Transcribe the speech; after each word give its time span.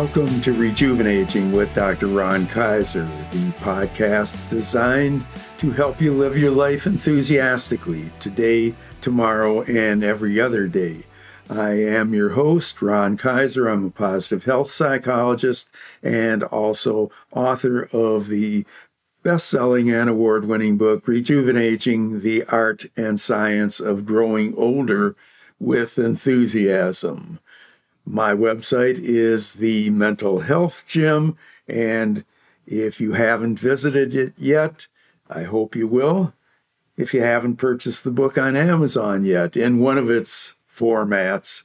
Welcome 0.00 0.40
to 0.42 0.52
Rejuvenating 0.52 1.50
with 1.50 1.74
Dr. 1.74 2.06
Ron 2.06 2.46
Kaiser, 2.46 3.04
the 3.32 3.50
podcast 3.58 4.48
designed 4.48 5.26
to 5.58 5.72
help 5.72 6.00
you 6.00 6.12
live 6.14 6.38
your 6.38 6.52
life 6.52 6.86
enthusiastically 6.86 8.12
today, 8.20 8.76
tomorrow, 9.00 9.62
and 9.62 10.04
every 10.04 10.40
other 10.40 10.68
day. 10.68 11.02
I 11.50 11.70
am 11.70 12.14
your 12.14 12.30
host, 12.30 12.80
Ron 12.80 13.16
Kaiser. 13.16 13.66
I'm 13.66 13.86
a 13.86 13.90
positive 13.90 14.44
health 14.44 14.70
psychologist 14.70 15.68
and 16.00 16.44
also 16.44 17.10
author 17.32 17.82
of 17.92 18.28
the 18.28 18.64
best 19.24 19.48
selling 19.48 19.90
and 19.90 20.08
award 20.08 20.44
winning 20.44 20.76
book, 20.76 21.08
Rejuvenating 21.08 22.20
the 22.20 22.44
Art 22.44 22.84
and 22.96 23.20
Science 23.20 23.80
of 23.80 24.06
Growing 24.06 24.54
Older 24.54 25.16
with 25.58 25.98
Enthusiasm. 25.98 27.40
My 28.10 28.32
website 28.32 28.98
is 28.98 29.54
the 29.54 29.90
Mental 29.90 30.40
Health 30.40 30.84
Gym, 30.86 31.36
and 31.68 32.24
if 32.66 33.02
you 33.02 33.12
haven't 33.12 33.58
visited 33.58 34.14
it 34.14 34.32
yet, 34.38 34.86
I 35.28 35.42
hope 35.42 35.76
you 35.76 35.86
will. 35.86 36.32
If 36.96 37.12
you 37.12 37.20
haven't 37.20 37.56
purchased 37.56 38.04
the 38.04 38.10
book 38.10 38.38
on 38.38 38.56
Amazon 38.56 39.26
yet 39.26 39.58
in 39.58 39.78
one 39.78 39.98
of 39.98 40.08
its 40.08 40.54
formats, 40.74 41.64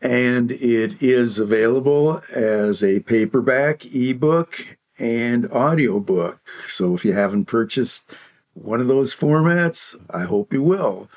and 0.00 0.52
it 0.52 1.02
is 1.02 1.38
available 1.38 2.22
as 2.34 2.82
a 2.82 3.00
paperback, 3.00 3.84
ebook, 3.94 4.78
and 4.98 5.52
audiobook. 5.52 6.40
So 6.66 6.94
if 6.94 7.04
you 7.04 7.12
haven't 7.12 7.44
purchased 7.44 8.10
one 8.54 8.80
of 8.80 8.88
those 8.88 9.14
formats, 9.14 9.96
I 10.08 10.22
hope 10.22 10.54
you 10.54 10.62
will. 10.62 11.10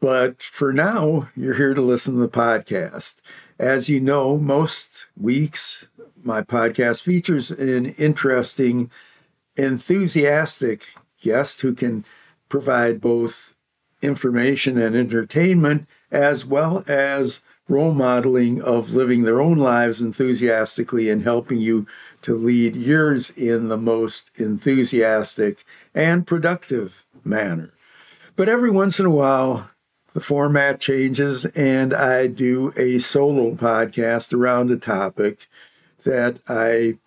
But 0.00 0.42
for 0.42 0.72
now, 0.72 1.28
you're 1.36 1.54
here 1.54 1.72
to 1.72 1.80
listen 1.80 2.14
to 2.14 2.20
the 2.20 2.28
podcast. 2.28 3.14
As 3.58 3.88
you 3.88 4.00
know, 4.00 4.36
most 4.36 5.06
weeks 5.16 5.86
my 6.24 6.42
podcast 6.42 7.02
features 7.02 7.50
an 7.50 7.86
interesting, 7.86 8.90
enthusiastic 9.56 10.88
guest 11.20 11.60
who 11.60 11.74
can 11.74 12.04
provide 12.48 13.00
both 13.00 13.54
information 14.02 14.78
and 14.78 14.96
entertainment 14.96 15.86
as 16.10 16.44
well 16.44 16.84
as 16.88 17.40
role 17.68 17.94
modeling 17.94 18.60
of 18.60 18.90
living 18.90 19.22
their 19.22 19.40
own 19.40 19.58
lives 19.58 20.00
enthusiastically 20.00 21.08
and 21.08 21.22
helping 21.22 21.60
you 21.60 21.86
to 22.22 22.34
lead 22.34 22.76
yours 22.76 23.30
in 23.30 23.68
the 23.68 23.78
most 23.78 24.30
enthusiastic 24.38 25.64
and 25.94 26.26
productive 26.26 27.04
manner. 27.24 27.70
But 28.36 28.48
every 28.48 28.70
once 28.70 28.98
in 28.98 29.06
a 29.06 29.10
while, 29.10 29.70
the 30.14 30.20
format 30.20 30.80
changes, 30.80 31.44
and 31.44 31.92
I 31.92 32.28
do 32.28 32.72
a 32.76 32.98
solo 32.98 33.54
podcast 33.56 34.32
around 34.32 34.70
a 34.70 34.76
topic 34.76 35.48
that 36.04 36.38
I 36.48 36.98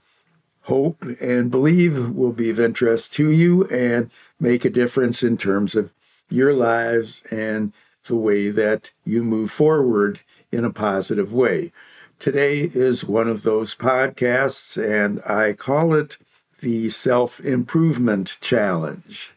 hope 0.63 1.01
and 1.21 1.49
believe 1.49 2.09
will 2.09 2.33
be 2.33 2.49
of 2.49 2.59
interest 2.59 3.13
to 3.13 3.31
you 3.31 3.63
and 3.69 4.11
make 4.39 4.65
a 4.65 4.69
difference 4.69 5.23
in 5.23 5.37
terms 5.37 5.73
of 5.73 5.93
your 6.29 6.53
lives 6.53 7.23
and 7.31 7.71
the 8.07 8.17
way 8.17 8.49
that 8.49 8.91
you 9.05 9.23
move 9.23 9.51
forward 9.51 10.19
in 10.51 10.65
a 10.65 10.69
positive 10.69 11.31
way. 11.31 11.71
Today 12.19 12.69
is 12.73 13.05
one 13.05 13.29
of 13.29 13.43
those 13.43 13.73
podcasts, 13.73 14.75
and 14.77 15.21
I 15.21 15.53
call 15.53 15.93
it 15.93 16.17
the 16.59 16.89
Self 16.89 17.39
Improvement 17.39 18.37
Challenge. 18.41 19.33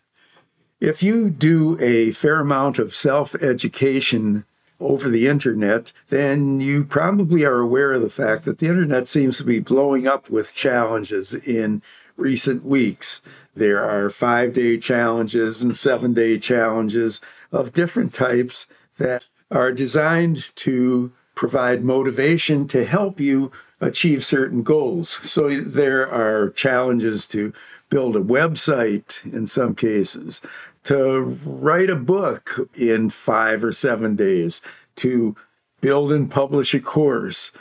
If 0.81 1.03
you 1.03 1.29
do 1.29 1.79
a 1.79 2.11
fair 2.13 2.41
amount 2.41 2.79
of 2.79 2.95
self 2.95 3.35
education 3.35 4.47
over 4.81 5.11
the 5.11 5.29
internet, 5.29 5.93
then 6.09 6.59
you 6.59 6.85
probably 6.85 7.45
are 7.45 7.59
aware 7.59 7.93
of 7.93 8.01
the 8.01 8.09
fact 8.09 8.47
that 8.47 8.59
the 8.59 8.69
internet 8.69 9.07
seems 9.07 9.37
to 9.37 9.45
be 9.45 9.61
blowing 9.61 10.07
up 10.07 10.31
with 10.31 10.55
challenges 10.55 11.35
in 11.35 11.83
recent 12.17 12.65
weeks. 12.65 13.21
There 13.55 13.85
are 13.85 14.09
five 14.09 14.55
day 14.55 14.79
challenges 14.79 15.61
and 15.61 15.77
seven 15.77 16.15
day 16.15 16.39
challenges 16.39 17.21
of 17.53 17.75
different 17.75 18.15
types 18.15 18.67
that 18.97 19.27
are 19.51 19.73
designed 19.73 20.57
to 20.57 21.13
provide 21.35 21.85
motivation 21.85 22.67
to 22.69 22.87
help 22.87 23.21
you 23.21 23.53
achieve 23.83 24.25
certain 24.25 24.63
goals. 24.63 25.11
So 25.25 25.61
there 25.61 26.09
are 26.09 26.51
challenges 26.51 27.27
to 27.29 27.53
build 27.91 28.15
a 28.15 28.21
website 28.21 29.25
in 29.31 29.47
some 29.47 29.75
cases 29.75 30.41
to 30.85 31.39
write 31.45 31.91
a 31.91 31.97
book 31.97 32.71
in 32.79 33.11
five 33.11 33.63
or 33.63 33.73
seven 33.73 34.17
days, 34.17 34.63
to 34.97 35.37
build 35.81 36.13
and 36.13 36.31
publish 36.31 36.75
a 36.75 36.81
course 36.81 37.53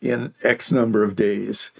in 0.00 0.34
X 0.42 0.70
number 0.72 1.02
of 1.02 1.16
days. 1.16 1.70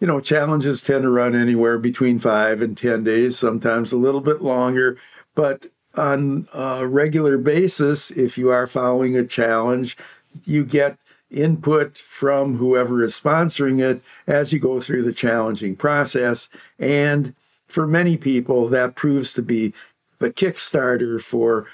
You 0.00 0.06
know, 0.06 0.20
challenges 0.20 0.82
tend 0.82 1.02
to 1.02 1.10
run 1.10 1.34
anywhere 1.34 1.78
between 1.78 2.18
five 2.18 2.60
and 2.60 2.76
10 2.76 3.04
days, 3.04 3.38
sometimes 3.38 3.92
a 3.92 3.98
little 3.98 4.20
bit 4.20 4.42
longer. 4.42 4.98
But 5.34 5.66
on 5.94 6.48
a 6.52 6.86
regular 6.86 7.38
basis, 7.38 8.10
if 8.10 8.36
you 8.36 8.50
are 8.50 8.66
following 8.66 9.16
a 9.16 9.24
challenge, 9.24 9.96
you 10.44 10.64
get 10.66 10.98
input 11.30 11.96
from 11.96 12.56
whoever 12.58 13.02
is 13.02 13.18
sponsoring 13.18 13.80
it 13.80 14.02
as 14.26 14.52
you 14.52 14.58
go 14.58 14.80
through 14.80 15.02
the 15.02 15.12
challenging 15.12 15.76
process. 15.76 16.48
And 16.78 17.34
for 17.66 17.86
many 17.86 18.16
people, 18.16 18.68
that 18.68 18.94
proves 18.94 19.32
to 19.34 19.42
be 19.42 19.72
the 20.18 20.30
Kickstarter 20.30 21.20
for 21.20 21.66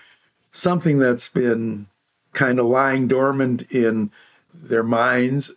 something 0.51 0.99
that's 0.99 1.29
been 1.29 1.87
kind 2.33 2.59
of 2.59 2.67
lying 2.67 3.09
dormant 3.09 3.63
in 3.73 4.11
their 4.53 4.83
minds. 4.83 5.53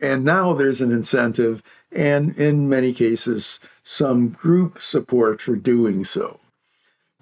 And 0.00 0.24
now 0.24 0.54
there's 0.54 0.80
an 0.80 0.92
incentive, 0.92 1.62
and 1.92 2.36
in 2.36 2.68
many 2.68 2.92
cases, 2.92 3.60
some 3.82 4.30
group 4.30 4.80
support 4.80 5.40
for 5.40 5.56
doing 5.56 6.04
so. 6.04 6.40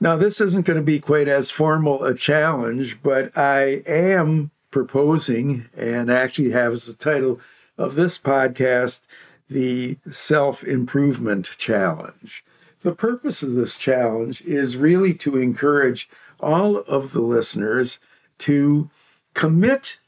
Now, 0.00 0.16
this 0.16 0.40
isn't 0.40 0.64
going 0.64 0.76
to 0.76 0.82
be 0.82 1.00
quite 1.00 1.26
as 1.26 1.50
formal 1.50 2.04
a 2.04 2.14
challenge, 2.14 3.02
but 3.02 3.36
I 3.36 3.82
am 3.86 4.52
proposing, 4.70 5.68
and 5.76 6.10
actually 6.10 6.52
have 6.52 6.72
as 6.72 6.86
the 6.86 6.92
title 6.92 7.40
of 7.76 7.96
this 7.96 8.16
podcast, 8.18 9.00
the 9.48 9.96
Self 10.10 10.62
Improvement 10.62 11.50
Challenge. 11.58 12.44
The 12.80 12.94
purpose 12.94 13.42
of 13.42 13.54
this 13.54 13.76
challenge 13.76 14.40
is 14.42 14.76
really 14.76 15.14
to 15.14 15.36
encourage 15.36 16.08
all 16.40 16.78
of 16.78 17.12
the 17.12 17.20
listeners 17.20 17.98
to 18.38 18.88
commit 19.34 19.98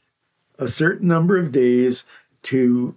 a 0.57 0.67
certain 0.67 1.07
number 1.07 1.37
of 1.37 1.51
days 1.51 2.05
to 2.43 2.95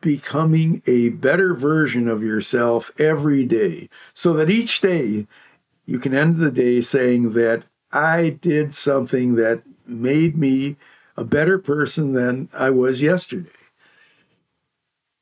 becoming 0.00 0.82
a 0.86 1.10
better 1.10 1.54
version 1.54 2.08
of 2.08 2.22
yourself 2.22 2.90
every 2.98 3.44
day 3.44 3.88
so 4.12 4.32
that 4.32 4.50
each 4.50 4.80
day 4.80 5.26
you 5.86 5.98
can 5.98 6.14
end 6.14 6.36
the 6.36 6.50
day 6.50 6.80
saying 6.80 7.32
that 7.32 7.64
I 7.92 8.30
did 8.30 8.74
something 8.74 9.36
that 9.36 9.62
made 9.86 10.36
me 10.36 10.76
a 11.16 11.24
better 11.24 11.58
person 11.58 12.12
than 12.12 12.48
I 12.52 12.70
was 12.70 13.02
yesterday. 13.02 13.50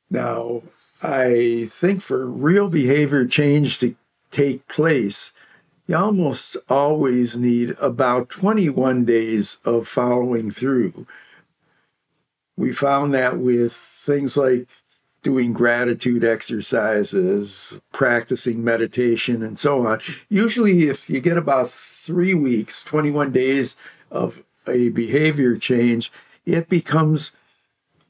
Now, 0.09 0.63
I 1.03 1.67
think 1.69 2.01
for 2.01 2.27
real 2.27 2.69
behavior 2.69 3.25
change 3.25 3.79
to 3.79 3.95
take 4.29 4.67
place, 4.67 5.31
you 5.87 5.95
almost 5.95 6.57
always 6.69 7.37
need 7.37 7.71
about 7.79 8.29
21 8.29 9.03
days 9.05 9.57
of 9.65 9.87
following 9.87 10.51
through. 10.51 11.07
We 12.55 12.71
found 12.71 13.13
that 13.13 13.39
with 13.39 13.73
things 13.73 14.37
like 14.37 14.67
doing 15.23 15.53
gratitude 15.53 16.23
exercises, 16.23 17.81
practicing 17.91 18.63
meditation, 18.63 19.43
and 19.43 19.57
so 19.57 19.85
on. 19.85 19.99
Usually, 20.29 20.87
if 20.87 21.09
you 21.09 21.19
get 21.19 21.37
about 21.37 21.69
three 21.71 22.33
weeks, 22.33 22.83
21 22.83 23.31
days 23.31 23.75
of 24.09 24.43
a 24.67 24.89
behavior 24.89 25.57
change, 25.57 26.11
it 26.45 26.69
becomes 26.69 27.31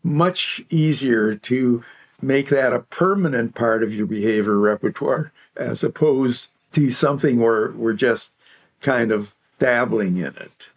much 0.03 0.61
easier 0.69 1.35
to 1.35 1.83
make 2.21 2.49
that 2.49 2.73
a 2.73 2.79
permanent 2.79 3.55
part 3.55 3.83
of 3.83 3.93
your 3.93 4.05
behavior 4.05 4.57
repertoire 4.57 5.31
as 5.55 5.83
opposed 5.83 6.49
to 6.73 6.91
something 6.91 7.39
where 7.39 7.71
we're 7.71 7.93
just 7.93 8.33
kind 8.81 9.11
of 9.11 9.35
dabbling 9.59 10.17
in 10.17 10.35
it. 10.37 10.69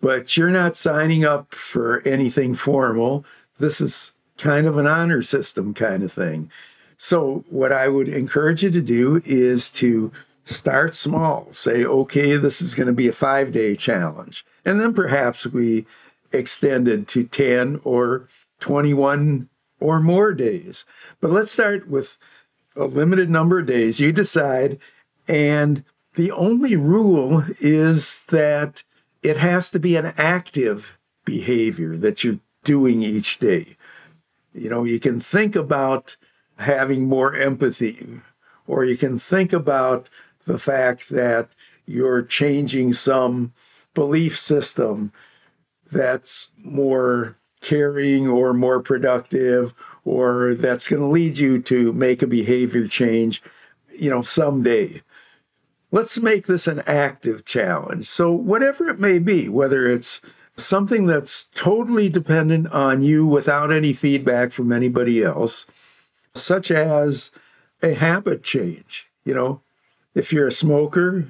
But 0.00 0.36
you're 0.36 0.50
not 0.50 0.76
signing 0.76 1.24
up 1.24 1.54
for 1.54 2.02
anything 2.06 2.54
formal. 2.54 3.24
This 3.58 3.80
is 3.80 4.12
kind 4.36 4.66
of 4.66 4.78
an 4.78 4.86
honor 4.86 5.22
system 5.22 5.74
kind 5.74 6.02
of 6.02 6.12
thing. 6.12 6.50
So, 6.96 7.44
what 7.48 7.72
I 7.72 7.88
would 7.88 8.08
encourage 8.08 8.62
you 8.62 8.70
to 8.70 8.80
do 8.80 9.22
is 9.24 9.70
to 9.70 10.12
start 10.44 10.94
small. 10.94 11.48
Say, 11.52 11.84
okay, 11.84 12.36
this 12.36 12.60
is 12.60 12.74
going 12.74 12.86
to 12.86 12.92
be 12.92 13.08
a 13.08 13.12
five 13.12 13.52
day 13.52 13.76
challenge. 13.76 14.44
And 14.64 14.80
then 14.80 14.92
perhaps 14.92 15.46
we 15.46 15.86
extend 16.32 16.88
it 16.88 17.08
to 17.08 17.24
10 17.24 17.80
or 17.84 18.28
21 18.60 19.48
or 19.80 20.00
more 20.00 20.32
days. 20.32 20.84
But 21.20 21.30
let's 21.30 21.52
start 21.52 21.88
with 21.88 22.18
a 22.76 22.84
limited 22.84 23.30
number 23.30 23.60
of 23.60 23.66
days. 23.66 24.00
You 24.00 24.12
decide. 24.12 24.78
And 25.26 25.84
the 26.14 26.30
only 26.30 26.76
rule 26.76 27.44
is 27.60 28.24
that 28.28 28.82
it 29.22 29.36
has 29.36 29.70
to 29.70 29.78
be 29.78 29.96
an 29.96 30.14
active 30.16 30.98
behavior 31.24 31.96
that 31.96 32.24
you're 32.24 32.40
doing 32.64 33.02
each 33.02 33.38
day. 33.38 33.76
You 34.54 34.70
know, 34.70 34.84
you 34.84 34.98
can 34.98 35.20
think 35.20 35.54
about 35.54 36.16
having 36.58 37.06
more 37.06 37.34
empathy, 37.34 38.20
or 38.66 38.84
you 38.84 38.96
can 38.96 39.18
think 39.18 39.52
about 39.52 40.08
the 40.44 40.58
fact 40.58 41.10
that 41.10 41.50
you're 41.86 42.22
changing 42.22 42.92
some 42.92 43.52
belief 43.94 44.38
system 44.38 45.12
that's 45.90 46.48
more 46.58 47.37
caring 47.60 48.28
or 48.28 48.54
more 48.54 48.80
productive 48.80 49.74
or 50.04 50.54
that's 50.54 50.88
going 50.88 51.02
to 51.02 51.08
lead 51.08 51.38
you 51.38 51.60
to 51.60 51.92
make 51.92 52.22
a 52.22 52.26
behavior 52.26 52.86
change 52.86 53.42
you 53.94 54.10
know 54.10 54.22
someday. 54.22 55.02
Let's 55.90 56.18
make 56.18 56.46
this 56.46 56.66
an 56.66 56.80
active 56.86 57.44
challenge. 57.44 58.06
So 58.08 58.30
whatever 58.32 58.88
it 58.88 59.00
may 59.00 59.18
be 59.18 59.48
whether 59.48 59.88
it's 59.88 60.20
something 60.56 61.06
that's 61.06 61.44
totally 61.54 62.08
dependent 62.08 62.72
on 62.72 63.02
you 63.02 63.26
without 63.26 63.72
any 63.72 63.92
feedback 63.92 64.52
from 64.52 64.72
anybody 64.72 65.22
else 65.22 65.66
such 66.34 66.70
as 66.70 67.30
a 67.82 67.94
habit 67.94 68.42
change 68.42 69.08
you 69.24 69.34
know. 69.34 69.60
If 70.14 70.32
you're 70.32 70.48
a 70.48 70.52
smoker 70.52 71.26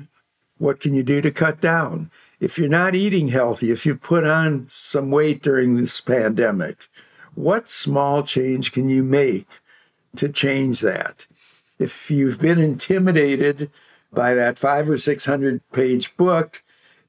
what 0.58 0.80
can 0.80 0.94
you 0.94 1.02
do 1.02 1.20
to 1.20 1.30
cut 1.30 1.60
down 1.60 2.10
if 2.40 2.58
you're 2.58 2.68
not 2.68 2.94
eating 2.94 3.28
healthy, 3.28 3.70
if 3.70 3.84
you've 3.84 4.00
put 4.00 4.24
on 4.24 4.66
some 4.68 5.10
weight 5.10 5.42
during 5.42 5.76
this 5.76 6.00
pandemic, 6.00 6.88
what 7.34 7.68
small 7.68 8.22
change 8.22 8.72
can 8.72 8.88
you 8.88 9.02
make 9.02 9.60
to 10.16 10.28
change 10.28 10.80
that? 10.80 11.26
If 11.78 12.10
you've 12.10 12.40
been 12.40 12.58
intimidated 12.58 13.70
by 14.12 14.34
that 14.34 14.58
five 14.58 14.88
or 14.88 14.98
600 14.98 15.60
page 15.72 16.16
book 16.16 16.62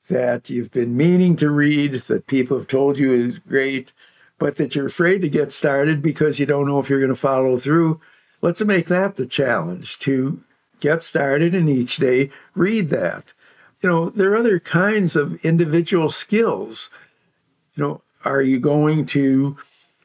that 0.09 0.49
you've 0.49 0.71
been 0.71 0.97
meaning 0.97 1.35
to 1.37 1.49
read, 1.49 1.93
that 1.93 2.27
people 2.27 2.57
have 2.57 2.67
told 2.67 2.97
you 2.97 3.13
is 3.13 3.39
great, 3.39 3.93
but 4.39 4.55
that 4.55 4.75
you're 4.75 4.87
afraid 4.87 5.21
to 5.21 5.29
get 5.29 5.51
started 5.51 6.01
because 6.01 6.39
you 6.39 6.45
don't 6.45 6.67
know 6.67 6.79
if 6.79 6.89
you're 6.89 6.99
going 6.99 7.09
to 7.09 7.15
follow 7.15 7.57
through, 7.57 7.99
let's 8.41 8.61
make 8.61 8.87
that 8.87 9.15
the 9.15 9.25
challenge 9.25 9.99
to 9.99 10.41
get 10.79 11.03
started 11.03 11.53
and 11.53 11.69
each 11.69 11.97
day 11.97 12.29
read 12.55 12.89
that 12.89 13.33
you 13.81 13.89
know, 13.89 14.09
there 14.09 14.31
are 14.33 14.37
other 14.37 14.59
kinds 14.59 15.15
of 15.15 15.43
individual 15.43 16.09
skills. 16.09 16.89
You 17.75 17.83
know, 17.83 18.01
are 18.25 18.41
you 18.41 18.59
going 18.59 19.05
to 19.07 19.57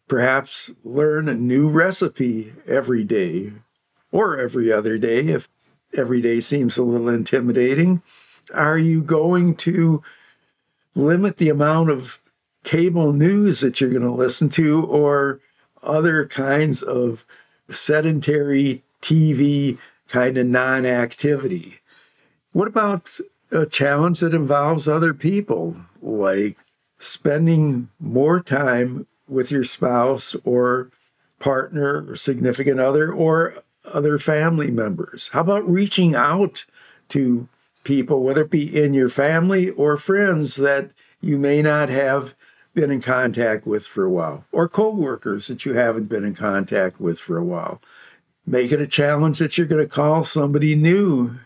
perhaps 0.07 0.71
learn 0.85 1.29
a 1.29 1.35
new 1.35 1.69
recipe 1.69 2.53
every 2.67 3.03
day 3.03 3.53
or 4.13 4.39
every 4.39 4.73
other 4.73 4.97
day 4.97 5.21
if 5.29 5.49
every 5.97 6.21
day 6.21 6.41
seems 6.41 6.77
a 6.77 6.85
little 6.85 7.09
intimidating? 7.09 8.03
Are 8.53 8.79
you 8.79 9.03
going 9.03 9.57
to 9.57 10.03
limit 10.95 11.39
the 11.39 11.49
amount 11.49 11.91
of 11.91 12.21
cable 12.63 13.13
news 13.13 13.61
that 13.61 13.81
you're 13.81 13.91
going 13.91 14.03
to 14.03 14.11
listen 14.11 14.49
to 14.51 14.85
or 14.87 15.41
other 15.83 16.27
kinds 16.27 16.83
of 16.83 17.27
sedentary 17.69 18.85
TV 19.03 19.79
kind 20.07 20.37
of 20.37 20.47
non 20.47 20.87
activity? 20.87 21.81
What 22.53 22.69
about 22.69 23.19
a 23.55 23.67
challenge 23.67 24.21
that 24.21 24.35
involves 24.35 24.89
other 24.89 25.15
people, 25.15 25.77
like 26.03 26.57
spending 26.99 27.89
more 27.99 28.41
time 28.41 29.07
with 29.29 29.51
your 29.51 29.65
spouse 29.65 30.37
or 30.45 30.91
partner 31.39 32.05
or 32.09 32.17
significant 32.17 32.81
other 32.81 33.13
or 33.13 33.63
other 33.93 34.19
family 34.19 34.71
members? 34.71 35.31
How 35.33 35.41
about 35.41 35.69
reaching 35.69 36.15
out 36.15 36.65
to 37.11 37.49
people, 37.85 38.23
whether 38.23 38.43
it 38.43 38.51
be 38.51 38.83
in 38.83 38.95
your 38.95 39.09
family 39.09 39.71
or 39.71 39.97
friends 39.97 40.57
that 40.57 40.91
you 41.21 41.39
may 41.39 41.63
not 41.63 41.89
have 41.89 42.35
been 42.75 42.91
in 42.91 43.01
contact 43.01 43.67
with 43.67 43.87
for 43.87 44.05
a 44.05 44.11
while, 44.11 44.45
or 44.51 44.69
coworkers 44.69 45.47
that 45.47 45.65
you 45.65 45.75
haven't 45.75 46.09
been 46.09 46.25
in 46.25 46.35
contact 46.35 47.01
with 47.01 47.21
for 47.21 47.37
a 47.37 47.45
while? 47.45 47.81
Make 48.47 48.73
it 48.73 48.81
a 48.81 48.87
challenge 48.87 49.39
that 49.39 49.57
you're 49.57 49.67
going 49.67 49.87
to 49.87 49.89
call 49.89 50.25
somebody 50.25 50.75
new 50.75 51.39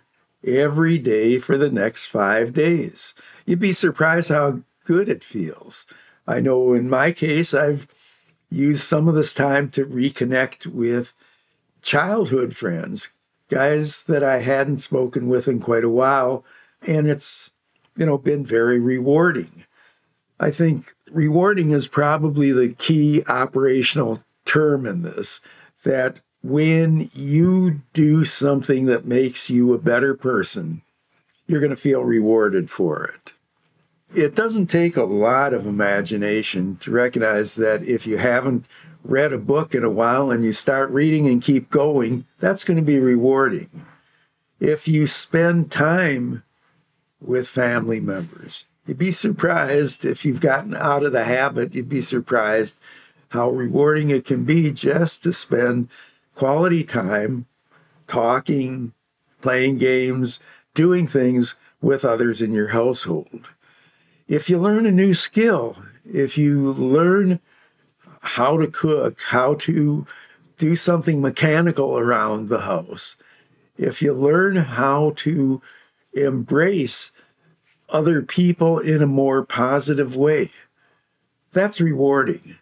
every 0.44 0.98
day 0.98 1.38
for 1.38 1.56
the 1.56 1.70
next 1.70 2.06
five 2.06 2.52
days. 2.52 3.14
You'd 3.44 3.58
be 3.58 3.72
surprised 3.72 4.28
how 4.28 4.60
good 4.84 5.08
it 5.08 5.24
feels. 5.24 5.86
I 6.26 6.40
know 6.40 6.74
in 6.74 6.88
my 6.88 7.12
case, 7.12 7.54
I've 7.54 7.88
used 8.50 8.82
some 8.82 9.08
of 9.08 9.14
this 9.14 9.34
time 9.34 9.68
to 9.70 9.84
reconnect 9.84 10.66
with 10.66 11.14
childhood 11.82 12.56
friends, 12.56 13.10
guys 13.48 14.02
that 14.04 14.22
I 14.22 14.40
hadn't 14.40 14.78
spoken 14.78 15.28
with 15.28 15.48
in 15.48 15.60
quite 15.60 15.84
a 15.84 15.90
while, 15.90 16.44
and 16.86 17.06
it's 17.06 17.52
you 17.96 18.06
know 18.06 18.18
been 18.18 18.44
very 18.44 18.78
rewarding. 18.78 19.64
I 20.40 20.50
think 20.50 20.94
rewarding 21.10 21.72
is 21.72 21.88
probably 21.88 22.52
the 22.52 22.74
key 22.74 23.24
operational 23.26 24.22
term 24.44 24.86
in 24.86 25.02
this 25.02 25.40
that 25.84 26.20
when 26.42 27.10
you 27.12 27.82
do 27.92 28.24
something 28.24 28.86
that 28.86 29.04
makes 29.04 29.50
you 29.50 29.74
a 29.74 29.78
better 29.78 30.14
person, 30.14 30.82
you're 31.46 31.60
going 31.60 31.70
to 31.70 31.76
feel 31.76 32.02
rewarded 32.02 32.70
for 32.70 33.04
it. 33.04 33.32
It 34.14 34.34
doesn't 34.34 34.68
take 34.68 34.96
a 34.96 35.04
lot 35.04 35.52
of 35.52 35.66
imagination 35.66 36.76
to 36.78 36.90
recognize 36.90 37.56
that 37.56 37.82
if 37.82 38.06
you 38.06 38.18
haven't 38.18 38.66
read 39.04 39.32
a 39.32 39.38
book 39.38 39.74
in 39.74 39.84
a 39.84 39.90
while 39.90 40.30
and 40.30 40.44
you 40.44 40.52
start 40.52 40.90
reading 40.90 41.26
and 41.26 41.42
keep 41.42 41.70
going, 41.70 42.24
that's 42.38 42.64
going 42.64 42.76
to 42.76 42.82
be 42.82 42.98
rewarding. 42.98 43.68
If 44.60 44.88
you 44.88 45.06
spend 45.06 45.70
time 45.70 46.42
with 47.20 47.48
family 47.48 48.00
members, 48.00 48.64
you'd 48.86 48.98
be 48.98 49.12
surprised 49.12 50.04
if 50.04 50.24
you've 50.24 50.40
gotten 50.40 50.74
out 50.74 51.02
of 51.02 51.12
the 51.12 51.24
habit, 51.24 51.74
you'd 51.74 51.88
be 51.88 52.02
surprised 52.02 52.76
how 53.30 53.50
rewarding 53.50 54.10
it 54.10 54.24
can 54.24 54.44
be 54.44 54.72
just 54.72 55.22
to 55.22 55.32
spend 55.32 55.88
quality 56.38 56.84
time 56.84 57.46
talking, 58.06 58.92
playing 59.42 59.76
games, 59.76 60.38
doing 60.72 61.04
things 61.04 61.56
with 61.80 62.04
others 62.04 62.40
in 62.40 62.52
your 62.52 62.68
household. 62.68 63.48
If 64.28 64.48
you 64.48 64.56
learn 64.56 64.86
a 64.86 64.92
new 64.92 65.14
skill, 65.14 65.82
if 66.04 66.38
you 66.38 66.72
learn 66.72 67.40
how 68.20 68.56
to 68.56 68.68
cook, 68.68 69.20
how 69.20 69.54
to 69.54 70.06
do 70.58 70.76
something 70.76 71.20
mechanical 71.20 71.98
around 71.98 72.48
the 72.48 72.60
house, 72.60 73.16
if 73.76 74.00
you 74.00 74.12
learn 74.12 74.54
how 74.58 75.14
to 75.16 75.60
embrace 76.12 77.10
other 77.88 78.22
people 78.22 78.78
in 78.78 79.02
a 79.02 79.08
more 79.08 79.44
positive 79.44 80.14
way, 80.14 80.50
that's 81.50 81.80
rewarding. 81.80 82.58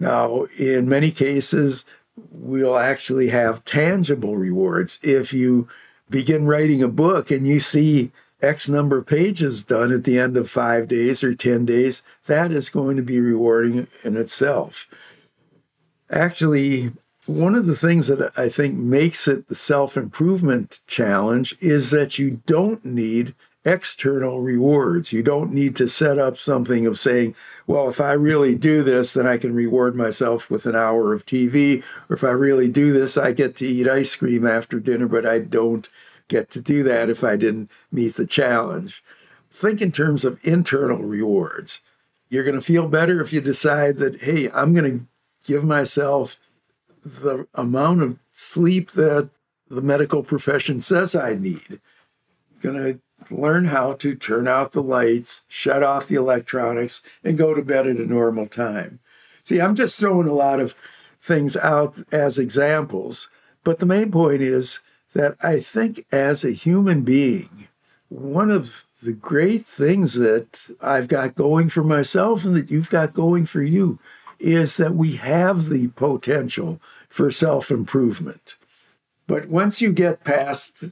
Now, 0.00 0.46
in 0.58 0.88
many 0.88 1.12
cases, 1.12 1.84
will 2.16 2.76
actually 2.76 3.28
have 3.28 3.64
tangible 3.64 4.36
rewards. 4.36 4.98
If 5.02 5.32
you 5.32 5.68
begin 6.08 6.46
writing 6.46 6.82
a 6.82 6.88
book 6.88 7.30
and 7.30 7.46
you 7.46 7.60
see 7.60 8.12
X 8.40 8.68
number 8.68 8.98
of 8.98 9.06
pages 9.06 9.64
done 9.64 9.92
at 9.92 10.04
the 10.04 10.18
end 10.18 10.36
of 10.36 10.50
five 10.50 10.86
days 10.88 11.24
or 11.24 11.34
10 11.34 11.64
days, 11.64 12.02
that 12.26 12.52
is 12.52 12.68
going 12.68 12.96
to 12.96 13.02
be 13.02 13.18
rewarding 13.18 13.86
in 14.04 14.16
itself. 14.16 14.86
Actually, 16.10 16.92
one 17.26 17.54
of 17.54 17.66
the 17.66 17.76
things 17.76 18.08
that 18.08 18.32
I 18.36 18.48
think 18.48 18.74
makes 18.74 19.26
it 19.26 19.48
the 19.48 19.54
self 19.54 19.96
improvement 19.96 20.80
challenge 20.86 21.56
is 21.60 21.90
that 21.90 22.18
you 22.18 22.42
don't 22.46 22.84
need 22.84 23.34
external 23.64 24.40
rewards. 24.40 25.12
You 25.12 25.22
don't 25.22 25.52
need 25.52 25.74
to 25.76 25.88
set 25.88 26.18
up 26.18 26.36
something 26.36 26.86
of 26.86 26.98
saying, 26.98 27.34
well, 27.66 27.88
if 27.88 28.00
I 28.00 28.12
really 28.12 28.54
do 28.54 28.82
this, 28.82 29.14
then 29.14 29.26
I 29.26 29.38
can 29.38 29.54
reward 29.54 29.96
myself 29.96 30.50
with 30.50 30.66
an 30.66 30.76
hour 30.76 31.12
of 31.12 31.24
TV. 31.24 31.82
Or 32.08 32.16
if 32.16 32.24
I 32.24 32.30
really 32.30 32.68
do 32.68 32.92
this, 32.92 33.16
I 33.16 33.32
get 33.32 33.56
to 33.56 33.66
eat 33.66 33.88
ice 33.88 34.14
cream 34.16 34.46
after 34.46 34.78
dinner, 34.78 35.08
but 35.08 35.24
I 35.24 35.38
don't 35.38 35.88
get 36.28 36.50
to 36.50 36.60
do 36.60 36.82
that 36.82 37.08
if 37.08 37.24
I 37.24 37.36
didn't 37.36 37.70
meet 37.90 38.16
the 38.16 38.26
challenge. 38.26 39.02
Think 39.50 39.80
in 39.80 39.92
terms 39.92 40.24
of 40.24 40.44
internal 40.46 41.02
rewards. 41.02 41.80
You're 42.28 42.44
going 42.44 42.56
to 42.56 42.60
feel 42.60 42.88
better 42.88 43.20
if 43.20 43.32
you 43.32 43.40
decide 43.40 43.98
that, 43.98 44.22
hey, 44.22 44.50
I'm 44.50 44.74
going 44.74 44.90
to 44.90 45.06
give 45.46 45.64
myself 45.64 46.36
the 47.04 47.46
amount 47.54 48.02
of 48.02 48.18
sleep 48.32 48.92
that 48.92 49.30
the 49.68 49.82
medical 49.82 50.22
profession 50.22 50.80
says 50.80 51.14
I 51.14 51.34
need. 51.34 51.80
Going 52.60 52.76
to 52.76 53.00
learn 53.30 53.66
how 53.66 53.94
to 53.94 54.14
turn 54.14 54.48
out 54.48 54.72
the 54.72 54.82
lights, 54.82 55.42
shut 55.48 55.82
off 55.82 56.08
the 56.08 56.16
electronics, 56.16 57.02
and 57.22 57.38
go 57.38 57.54
to 57.54 57.62
bed 57.62 57.86
at 57.86 57.96
a 57.96 58.06
normal 58.06 58.46
time. 58.46 59.00
See, 59.42 59.60
I'm 59.60 59.74
just 59.74 59.98
throwing 59.98 60.28
a 60.28 60.34
lot 60.34 60.60
of 60.60 60.74
things 61.20 61.56
out 61.56 61.98
as 62.12 62.38
examples, 62.38 63.28
but 63.62 63.78
the 63.78 63.86
main 63.86 64.10
point 64.10 64.42
is 64.42 64.80
that 65.14 65.36
I 65.42 65.60
think 65.60 66.04
as 66.12 66.44
a 66.44 66.50
human 66.50 67.02
being, 67.02 67.68
one 68.08 68.50
of 68.50 68.86
the 69.02 69.12
great 69.12 69.64
things 69.64 70.14
that 70.14 70.70
I've 70.80 71.08
got 71.08 71.34
going 71.34 71.68
for 71.68 71.84
myself 71.84 72.44
and 72.44 72.54
that 72.56 72.70
you've 72.70 72.90
got 72.90 73.14
going 73.14 73.46
for 73.46 73.62
you 73.62 73.98
is 74.38 74.76
that 74.76 74.94
we 74.94 75.16
have 75.16 75.68
the 75.68 75.88
potential 75.88 76.80
for 77.08 77.30
self 77.30 77.70
improvement. 77.70 78.56
But 79.26 79.48
once 79.48 79.80
you 79.80 79.92
get 79.92 80.24
past 80.24 80.84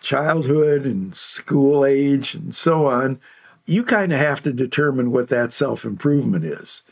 childhood 0.00 0.84
and 0.84 1.14
school 1.14 1.84
age 1.84 2.34
and 2.34 2.54
so 2.54 2.86
on, 2.86 3.20
you 3.66 3.84
kind 3.84 4.12
of 4.12 4.18
have 4.18 4.42
to 4.42 4.52
determine 4.52 5.10
what 5.10 5.28
that 5.28 5.52
self 5.52 5.84
improvement 5.84 6.44
is. 6.44 6.82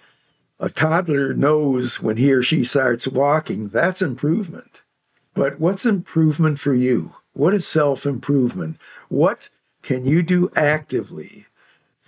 A 0.61 0.69
toddler 0.69 1.35
knows 1.35 2.01
when 2.01 2.17
he 2.17 2.33
or 2.33 2.43
she 2.43 2.65
starts 2.65 3.07
walking, 3.07 3.69
that's 3.69 4.03
improvement. 4.03 4.83
But 5.35 5.61
what's 5.61 5.87
improvement 5.87 6.59
for 6.59 6.75
you? 6.75 7.15
What 7.33 7.55
is 7.55 7.67
self 7.67 8.05
improvement? 8.05 8.79
What 9.09 9.51
can 9.83 10.05
you 10.05 10.23
do 10.23 10.51
actively 10.57 11.47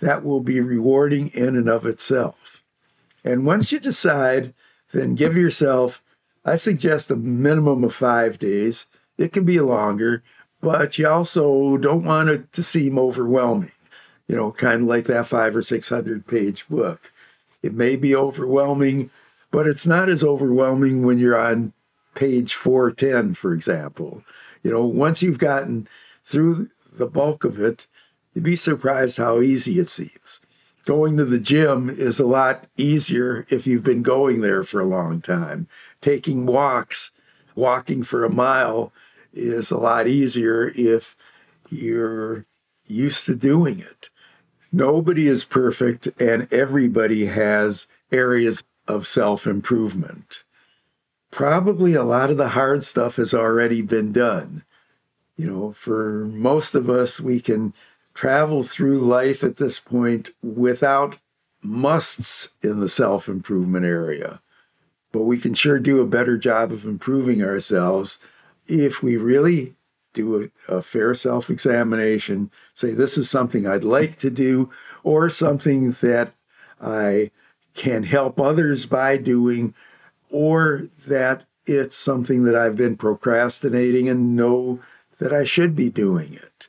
that 0.01 0.23
will 0.23 0.41
be 0.41 0.59
rewarding 0.59 1.29
in 1.29 1.55
and 1.55 1.69
of 1.69 1.85
itself? 1.85 2.63
And 3.23 3.45
once 3.45 3.71
you 3.71 3.79
decide, 3.79 4.53
then 4.91 5.15
give 5.15 5.37
yourself, 5.37 6.01
I 6.43 6.55
suggest 6.55 7.11
a 7.11 7.15
minimum 7.15 7.83
of 7.83 7.93
five 7.95 8.37
days. 8.37 8.87
It 9.17 9.31
can 9.31 9.45
be 9.45 9.59
longer, 9.59 10.23
but 10.61 10.97
you 10.97 11.07
also 11.07 11.77
don't 11.77 12.03
want 12.03 12.29
it 12.29 12.53
to 12.53 12.63
seem 12.63 12.97
overwhelming, 12.97 13.71
you 14.27 14.35
know, 14.35 14.51
kind 14.51 14.83
of 14.83 14.87
like 14.87 15.05
that 15.05 15.27
five 15.27 15.55
or 15.55 15.61
600 15.61 16.27
page 16.27 16.67
book. 16.69 17.11
It 17.61 17.73
may 17.73 17.95
be 17.95 18.15
overwhelming, 18.15 19.09
but 19.49 19.67
it's 19.67 19.85
not 19.85 20.09
as 20.09 20.23
overwhelming 20.23 21.03
when 21.03 21.17
you're 21.17 21.39
on 21.39 21.73
page 22.15 22.53
410, 22.53 23.35
for 23.35 23.53
example. 23.53 24.23
You 24.63 24.71
know, 24.71 24.85
once 24.85 25.21
you've 25.21 25.39
gotten 25.39 25.87
through 26.23 26.69
the 26.93 27.07
bulk 27.07 27.43
of 27.43 27.59
it, 27.59 27.87
you'd 28.33 28.43
be 28.43 28.55
surprised 28.55 29.17
how 29.17 29.41
easy 29.41 29.79
it 29.79 29.89
seems. 29.89 30.41
Going 30.85 31.17
to 31.17 31.25
the 31.25 31.39
gym 31.39 31.89
is 31.89 32.19
a 32.19 32.25
lot 32.25 32.65
easier 32.77 33.45
if 33.49 33.67
you've 33.67 33.83
been 33.83 34.01
going 34.01 34.41
there 34.41 34.63
for 34.63 34.79
a 34.79 34.85
long 34.85 35.21
time. 35.21 35.67
Taking 36.01 36.45
walks, 36.45 37.11
walking 37.55 38.03
for 38.03 38.23
a 38.23 38.31
mile, 38.31 38.91
is 39.33 39.71
a 39.71 39.77
lot 39.77 40.07
easier 40.07 40.71
if 40.75 41.15
you're 41.69 42.45
used 42.85 43.25
to 43.25 43.35
doing 43.35 43.79
it. 43.79 44.09
Nobody 44.71 45.27
is 45.27 45.43
perfect, 45.43 46.07
and 46.19 46.51
everybody 46.51 47.25
has 47.25 47.87
areas 48.11 48.63
of 48.87 49.07
self 49.07 49.45
improvement. 49.45 50.43
Probably 51.29 51.93
a 51.93 52.03
lot 52.03 52.29
of 52.29 52.37
the 52.37 52.49
hard 52.49 52.83
stuff 52.83 53.15
has 53.15 53.33
already 53.33 53.81
been 53.81 54.11
done. 54.11 54.63
You 55.37 55.47
know, 55.47 55.71
for 55.73 56.25
most 56.25 56.75
of 56.75 56.89
us, 56.89 57.19
we 57.19 57.39
can 57.39 57.73
travel 58.13 58.63
through 58.63 58.99
life 58.99 59.43
at 59.43 59.57
this 59.57 59.79
point 59.79 60.31
without 60.41 61.17
musts 61.63 62.49
in 62.61 62.79
the 62.79 62.89
self 62.89 63.27
improvement 63.27 63.85
area. 63.85 64.41
But 65.11 65.23
we 65.23 65.37
can 65.37 65.53
sure 65.53 65.79
do 65.79 65.99
a 65.99 66.07
better 66.07 66.37
job 66.37 66.71
of 66.71 66.85
improving 66.85 67.43
ourselves 67.43 68.19
if 68.67 69.01
we 69.01 69.17
really 69.17 69.75
do 70.13 70.51
a, 70.67 70.75
a 70.77 70.81
fair 70.81 71.13
self 71.13 71.49
examination, 71.49 72.51
say, 72.73 72.91
this 72.91 73.17
is 73.17 73.29
something 73.29 73.65
I'd 73.65 73.83
like 73.83 74.17
to 74.19 74.29
do, 74.29 74.69
or 75.03 75.29
something 75.29 75.91
that 76.01 76.33
I 76.81 77.31
can 77.73 78.03
help 78.03 78.39
others 78.39 78.85
by 78.85 79.17
doing, 79.17 79.73
or 80.29 80.87
that 81.07 81.45
it's 81.65 81.97
something 81.97 82.43
that 82.43 82.55
I've 82.55 82.75
been 82.75 82.97
procrastinating 82.97 84.09
and 84.09 84.35
know 84.35 84.79
that 85.19 85.31
I 85.31 85.43
should 85.43 85.75
be 85.75 85.89
doing 85.89 86.33
it. 86.33 86.67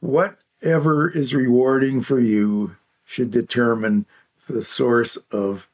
Whatever 0.00 1.08
is 1.10 1.34
rewarding 1.34 2.00
for 2.00 2.18
you 2.18 2.76
should 3.04 3.30
determine 3.30 4.06
the 4.48 4.64
source 4.64 5.16
of 5.30 5.68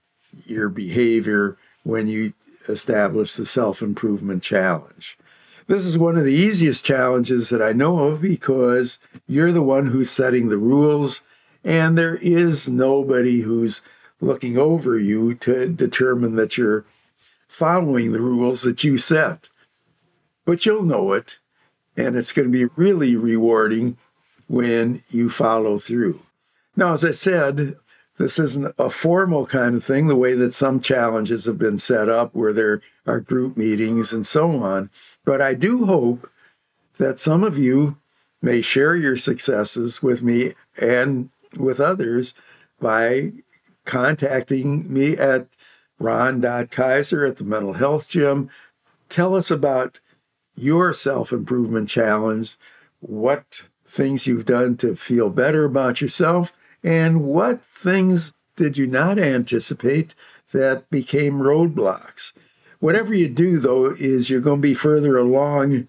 your 0.44 0.68
behavior 0.68 1.56
when 1.82 2.08
you 2.08 2.34
establish 2.68 3.34
the 3.34 3.46
self 3.46 3.82
improvement 3.82 4.42
challenge. 4.42 5.16
This 5.70 5.86
is 5.86 5.96
one 5.96 6.16
of 6.16 6.24
the 6.24 6.34
easiest 6.34 6.84
challenges 6.84 7.48
that 7.50 7.62
I 7.62 7.72
know 7.72 8.00
of 8.00 8.20
because 8.22 8.98
you're 9.28 9.52
the 9.52 9.62
one 9.62 9.86
who's 9.86 10.10
setting 10.10 10.48
the 10.48 10.56
rules, 10.56 11.22
and 11.62 11.96
there 11.96 12.16
is 12.16 12.68
nobody 12.68 13.42
who's 13.42 13.80
looking 14.20 14.58
over 14.58 14.98
you 14.98 15.34
to 15.34 15.68
determine 15.68 16.34
that 16.34 16.58
you're 16.58 16.86
following 17.46 18.10
the 18.10 18.20
rules 18.20 18.62
that 18.62 18.82
you 18.82 18.98
set. 18.98 19.48
But 20.44 20.66
you'll 20.66 20.82
know 20.82 21.12
it, 21.12 21.38
and 21.96 22.16
it's 22.16 22.32
going 22.32 22.50
to 22.50 22.52
be 22.52 22.72
really 22.74 23.14
rewarding 23.14 23.96
when 24.48 25.02
you 25.08 25.30
follow 25.30 25.78
through. 25.78 26.20
Now, 26.74 26.94
as 26.94 27.04
I 27.04 27.12
said, 27.12 27.76
this 28.18 28.40
isn't 28.40 28.74
a 28.76 28.90
formal 28.90 29.46
kind 29.46 29.76
of 29.76 29.84
thing, 29.84 30.08
the 30.08 30.16
way 30.16 30.34
that 30.34 30.52
some 30.52 30.80
challenges 30.80 31.46
have 31.46 31.58
been 31.58 31.78
set 31.78 32.08
up, 32.08 32.34
where 32.34 32.52
there 32.52 32.82
are 33.06 33.20
group 33.20 33.56
meetings 33.56 34.12
and 34.12 34.26
so 34.26 34.62
on. 34.62 34.90
But 35.30 35.40
I 35.40 35.54
do 35.54 35.86
hope 35.86 36.28
that 36.98 37.20
some 37.20 37.44
of 37.44 37.56
you 37.56 37.98
may 38.42 38.62
share 38.62 38.96
your 38.96 39.16
successes 39.16 40.02
with 40.02 40.22
me 40.22 40.54
and 40.76 41.30
with 41.56 41.78
others 41.78 42.34
by 42.80 43.34
contacting 43.84 44.92
me 44.92 45.16
at 45.16 45.46
ron.kaiser 46.00 47.24
at 47.24 47.36
the 47.36 47.44
Mental 47.44 47.74
Health 47.74 48.08
Gym. 48.08 48.50
Tell 49.08 49.36
us 49.36 49.52
about 49.52 50.00
your 50.56 50.92
self 50.92 51.30
improvement 51.30 51.88
challenge, 51.88 52.56
what 52.98 53.62
things 53.86 54.26
you've 54.26 54.46
done 54.46 54.76
to 54.78 54.96
feel 54.96 55.30
better 55.30 55.64
about 55.64 56.00
yourself, 56.00 56.52
and 56.82 57.22
what 57.22 57.64
things 57.64 58.32
did 58.56 58.76
you 58.76 58.88
not 58.88 59.16
anticipate 59.16 60.16
that 60.50 60.90
became 60.90 61.34
roadblocks? 61.34 62.32
Whatever 62.80 63.14
you 63.14 63.28
do, 63.28 63.60
though, 63.60 63.90
is 63.90 64.30
you're 64.30 64.40
going 64.40 64.60
to 64.60 64.68
be 64.68 64.74
further 64.74 65.16
along 65.16 65.86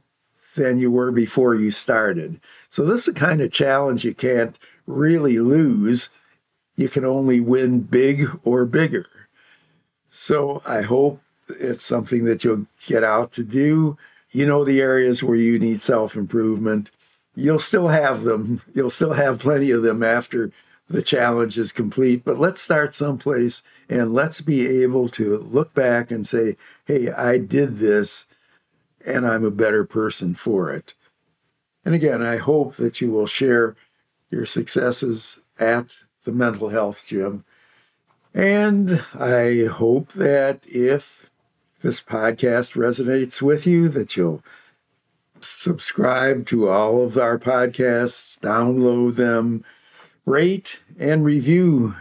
than 0.55 0.79
you 0.79 0.91
were 0.91 1.11
before 1.11 1.55
you 1.55 1.71
started. 1.71 2.39
So, 2.69 2.85
this 2.85 3.07
is 3.07 3.13
the 3.13 3.19
kind 3.19 3.41
of 3.41 3.51
challenge 3.51 4.03
you 4.03 4.13
can't 4.13 4.59
really 4.85 5.39
lose. 5.39 6.09
You 6.75 6.89
can 6.89 7.05
only 7.05 7.39
win 7.39 7.81
big 7.81 8.29
or 8.43 8.65
bigger. 8.65 9.07
So, 10.09 10.61
I 10.65 10.81
hope 10.81 11.21
it's 11.47 11.85
something 11.85 12.25
that 12.25 12.43
you'll 12.43 12.67
get 12.85 13.03
out 13.03 13.31
to 13.33 13.43
do. 13.43 13.97
You 14.31 14.45
know 14.45 14.65
the 14.65 14.81
areas 14.81 15.23
where 15.23 15.37
you 15.37 15.57
need 15.59 15.81
self 15.81 16.15
improvement. 16.15 16.91
You'll 17.35 17.59
still 17.59 17.87
have 17.87 18.23
them. 18.23 18.61
You'll 18.75 18.89
still 18.89 19.13
have 19.13 19.39
plenty 19.39 19.71
of 19.71 19.81
them 19.81 20.03
after 20.03 20.51
the 20.91 21.01
challenge 21.01 21.57
is 21.57 21.71
complete. 21.71 22.23
But 22.23 22.37
let's 22.37 22.61
start 22.61 22.93
someplace 22.93 23.63
and 23.89 24.13
let's 24.13 24.41
be 24.41 24.67
able 24.83 25.09
to 25.09 25.37
look 25.37 25.73
back 25.73 26.11
and 26.11 26.27
say, 26.27 26.57
hey, 26.91 27.09
I 27.09 27.37
did 27.37 27.77
this 27.77 28.27
and 29.05 29.25
I'm 29.25 29.45
a 29.45 29.51
better 29.51 29.85
person 29.85 30.35
for 30.35 30.71
it. 30.71 30.93
And 31.85 31.95
again, 31.95 32.21
I 32.21 32.37
hope 32.37 32.75
that 32.75 32.99
you 32.99 33.11
will 33.11 33.27
share 33.27 33.75
your 34.29 34.45
successes 34.45 35.39
at 35.57 35.95
the 36.25 36.33
mental 36.33 36.69
health 36.69 37.05
gym. 37.07 37.45
And 38.33 39.03
I 39.17 39.65
hope 39.71 40.11
that 40.13 40.63
if 40.67 41.29
this 41.81 42.01
podcast 42.01 42.75
resonates 42.75 43.41
with 43.41 43.65
you, 43.65 43.87
that 43.89 44.15
you'll 44.17 44.43
subscribe 45.39 46.45
to 46.47 46.69
all 46.69 47.03
of 47.03 47.17
our 47.17 47.39
podcasts, 47.39 48.37
download 48.37 49.15
them, 49.15 49.63
rate 50.25 50.81
and 50.99 51.23
review 51.23 51.95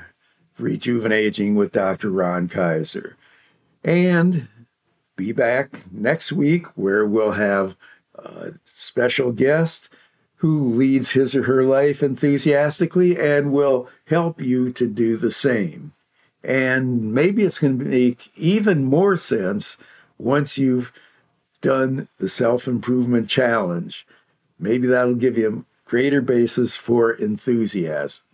Rejuvenating 0.59 1.55
with 1.55 1.73
Dr. 1.73 2.11
Ron 2.11 2.47
Kaiser. 2.47 3.17
And 3.83 4.49
be 5.21 5.33
back 5.33 5.83
next 5.93 6.33
week 6.33 6.67
where 6.77 7.05
we'll 7.05 7.33
have 7.33 7.77
a 8.15 8.53
special 8.65 9.33
guest 9.33 9.91
who 10.37 10.73
leads 10.73 11.11
his 11.11 11.37
or 11.37 11.43
her 11.43 11.63
life 11.63 12.03
enthusiastically 12.03 13.21
and 13.21 13.53
will 13.53 13.87
help 14.07 14.41
you 14.41 14.73
to 14.73 14.87
do 14.87 15.19
the 15.19 15.31
same. 15.31 15.93
And 16.43 17.13
maybe 17.13 17.43
it's 17.43 17.59
going 17.59 17.79
to 17.79 17.85
make 17.85 18.31
even 18.39 18.85
more 18.85 19.19
sense 19.19 19.77
once 20.17 20.57
you've 20.57 20.91
done 21.61 22.09
the 22.19 22.31
self 22.31 22.67
improvement 22.67 23.29
challenge. 23.29 24.07
Maybe 24.59 24.87
that'll 24.87 25.17
give 25.17 25.37
you 25.37 25.49
a 25.49 25.65
greater 25.89 26.23
basis 26.23 26.77
for 26.77 27.13
enthusiasm. 27.13 28.25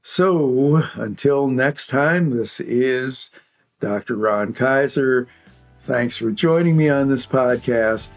So 0.02 0.84
until 0.96 1.48
next 1.48 1.88
time, 1.88 2.32
this 2.32 2.60
is 2.60 3.30
Dr. 3.80 4.16
Ron 4.16 4.54
Kaiser 4.54 5.28
Thanks 5.86 6.16
for 6.16 6.32
joining 6.32 6.78
me 6.78 6.88
on 6.88 7.10
this 7.10 7.26
podcast. 7.26 8.12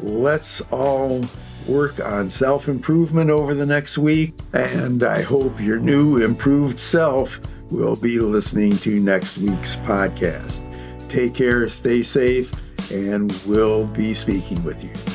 Let's 0.00 0.60
all 0.72 1.24
work 1.64 2.00
on 2.00 2.28
self 2.28 2.68
improvement 2.68 3.30
over 3.30 3.54
the 3.54 3.66
next 3.66 3.96
week, 3.96 4.34
and 4.52 5.04
I 5.04 5.22
hope 5.22 5.60
your 5.60 5.78
new 5.78 6.16
improved 6.16 6.80
self 6.80 7.38
will 7.70 7.96
be 7.96 8.18
listening 8.18 8.76
to 8.78 9.00
next 9.00 9.38
week's 9.38 9.76
podcast. 9.76 10.62
Take 11.08 11.34
care, 11.34 11.68
stay 11.68 12.02
safe, 12.02 12.52
and 12.90 13.32
we'll 13.46 13.86
be 13.86 14.14
speaking 14.14 14.62
with 14.64 14.82
you. 14.82 15.13